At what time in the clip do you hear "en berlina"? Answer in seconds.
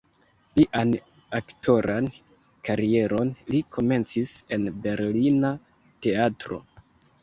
4.59-5.57